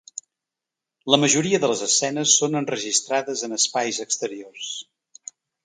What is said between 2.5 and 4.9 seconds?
enregistrades en espais exteriors.